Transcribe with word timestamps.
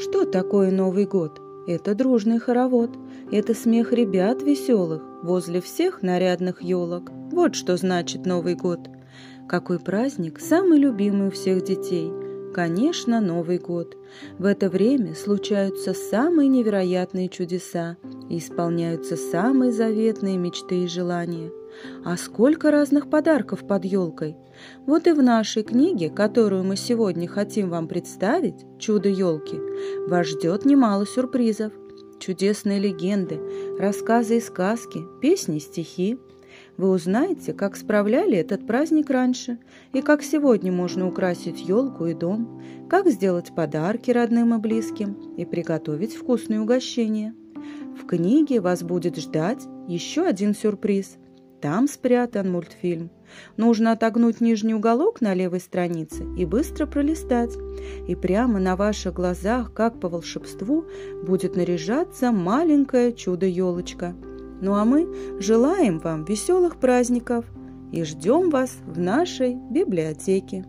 Что 0.00 0.24
такое 0.24 0.70
Новый 0.70 1.06
год? 1.06 1.40
Это 1.66 1.92
дружный 1.96 2.38
хоровод, 2.38 2.96
это 3.32 3.52
смех 3.52 3.92
ребят 3.92 4.42
веселых 4.42 5.02
возле 5.24 5.60
всех 5.60 6.02
нарядных 6.02 6.62
елок. 6.62 7.10
Вот 7.32 7.56
что 7.56 7.76
значит 7.76 8.24
Новый 8.24 8.54
год. 8.54 8.78
Какой 9.48 9.80
праздник 9.80 10.38
самый 10.38 10.78
любимый 10.78 11.28
у 11.28 11.30
всех 11.32 11.64
детей? 11.64 12.12
Конечно, 12.54 13.20
Новый 13.20 13.58
год. 13.58 13.96
В 14.38 14.44
это 14.44 14.70
время 14.70 15.16
случаются 15.16 15.94
самые 15.94 16.48
невероятные 16.48 17.28
чудеса 17.28 17.96
и 18.28 18.38
исполняются 18.38 19.16
самые 19.16 19.72
заветные 19.72 20.36
мечты 20.36 20.84
и 20.84 20.88
желания. 20.88 21.50
А 22.04 22.16
сколько 22.16 22.70
разных 22.70 23.08
подарков 23.08 23.66
под 23.66 23.84
елкой! 23.84 24.36
Вот 24.86 25.06
и 25.06 25.12
в 25.12 25.22
нашей 25.22 25.62
книге, 25.62 26.10
которую 26.10 26.64
мы 26.64 26.76
сегодня 26.76 27.28
хотим 27.28 27.70
вам 27.70 27.86
представить, 27.86 28.66
«Чудо 28.78 29.08
елки», 29.08 29.60
вас 30.08 30.26
ждет 30.26 30.64
немало 30.64 31.06
сюрпризов. 31.06 31.72
Чудесные 32.18 32.80
легенды, 32.80 33.40
рассказы 33.78 34.38
и 34.38 34.40
сказки, 34.40 35.04
песни 35.20 35.58
и 35.58 35.60
стихи. 35.60 36.18
Вы 36.76 36.90
узнаете, 36.90 37.52
как 37.52 37.76
справляли 37.76 38.36
этот 38.36 38.66
праздник 38.66 39.10
раньше, 39.10 39.58
и 39.92 40.02
как 40.02 40.22
сегодня 40.24 40.72
можно 40.72 41.06
украсить 41.06 41.60
елку 41.60 42.06
и 42.06 42.14
дом, 42.14 42.60
как 42.88 43.06
сделать 43.06 43.54
подарки 43.54 44.10
родным 44.10 44.54
и 44.54 44.58
близким 44.58 45.12
и 45.36 45.44
приготовить 45.44 46.16
вкусные 46.16 46.60
угощения. 46.60 47.34
В 48.00 48.06
книге 48.06 48.60
вас 48.60 48.82
будет 48.82 49.16
ждать 49.16 49.66
еще 49.86 50.22
один 50.22 50.54
сюрприз– 50.54 51.16
там 51.60 51.88
спрятан 51.88 52.52
мультфильм. 52.52 53.10
Нужно 53.56 53.92
отогнуть 53.92 54.40
нижний 54.40 54.74
уголок 54.74 55.20
на 55.20 55.34
левой 55.34 55.60
странице 55.60 56.24
и 56.36 56.44
быстро 56.44 56.86
пролистать. 56.86 57.56
И 58.06 58.14
прямо 58.14 58.60
на 58.60 58.76
ваших 58.76 59.14
глазах, 59.14 59.74
как 59.74 59.98
по 59.98 60.08
волшебству, 60.08 60.84
будет 61.24 61.56
наряжаться 61.56 62.30
маленькое 62.30 63.12
чудо-елочка. 63.12 64.14
Ну 64.60 64.74
а 64.74 64.84
мы 64.84 65.08
желаем 65.40 65.98
вам 65.98 66.24
веселых 66.24 66.78
праздников 66.78 67.44
и 67.92 68.04
ждем 68.04 68.50
вас 68.50 68.76
в 68.86 68.98
нашей 68.98 69.54
библиотеке. 69.54 70.64